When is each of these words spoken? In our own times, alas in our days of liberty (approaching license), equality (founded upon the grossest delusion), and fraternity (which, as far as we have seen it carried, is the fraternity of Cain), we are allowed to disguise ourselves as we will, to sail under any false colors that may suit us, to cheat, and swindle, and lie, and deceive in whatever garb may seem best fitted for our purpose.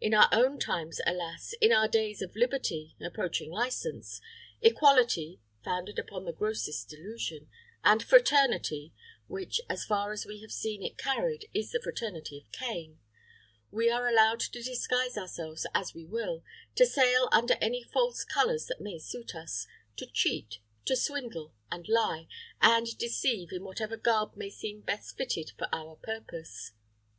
In 0.00 0.14
our 0.14 0.30
own 0.32 0.58
times, 0.58 1.02
alas 1.04 1.52
in 1.60 1.70
our 1.70 1.86
days 1.86 2.22
of 2.22 2.34
liberty 2.34 2.96
(approaching 2.98 3.50
license), 3.50 4.22
equality 4.62 5.42
(founded 5.62 5.98
upon 5.98 6.24
the 6.24 6.32
grossest 6.32 6.88
delusion), 6.88 7.50
and 7.84 8.02
fraternity 8.02 8.94
(which, 9.26 9.60
as 9.68 9.84
far 9.84 10.12
as 10.12 10.24
we 10.24 10.40
have 10.40 10.50
seen 10.50 10.82
it 10.82 10.96
carried, 10.96 11.50
is 11.52 11.72
the 11.72 11.80
fraternity 11.82 12.38
of 12.38 12.50
Cain), 12.52 13.00
we 13.70 13.90
are 13.90 14.08
allowed 14.08 14.40
to 14.40 14.62
disguise 14.62 15.18
ourselves 15.18 15.66
as 15.74 15.92
we 15.92 16.06
will, 16.06 16.42
to 16.76 16.86
sail 16.86 17.28
under 17.30 17.56
any 17.60 17.82
false 17.82 18.24
colors 18.24 18.64
that 18.68 18.80
may 18.80 18.98
suit 18.98 19.34
us, 19.34 19.66
to 19.98 20.06
cheat, 20.06 20.58
and 20.88 20.96
swindle, 20.98 21.52
and 21.70 21.86
lie, 21.86 22.26
and 22.62 22.96
deceive 22.96 23.52
in 23.52 23.62
whatever 23.62 23.98
garb 23.98 24.38
may 24.38 24.48
seem 24.48 24.80
best 24.80 25.18
fitted 25.18 25.52
for 25.58 25.68
our 25.70 25.96
purpose. 25.96 26.72